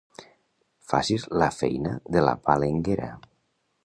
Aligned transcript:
Facis 0.93 1.25
la 1.41 1.49
feina 1.57 1.93
de 2.17 2.23
la 2.29 2.33
balenguera. 2.49 3.11